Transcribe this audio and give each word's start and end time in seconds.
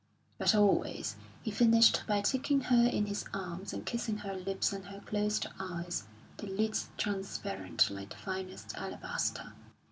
But 0.39 0.55
always 0.55 1.15
he 1.43 1.51
finished 1.51 2.05
by 2.07 2.21
taking 2.21 2.59
her 2.61 2.87
in 2.87 3.05
his 3.05 3.23
arms 3.35 3.71
and 3.71 3.85
kissing 3.85 4.17
her 4.17 4.33
lips 4.33 4.73
and 4.73 4.85
her 4.85 4.99
closed 4.99 5.45
eyes, 5.59 6.07
the 6.37 6.47
lids 6.47 6.89
transparent 6.97 7.87
like 7.91 8.09
the 8.09 8.15
finest 8.17 8.75
alabaster. 8.75 9.53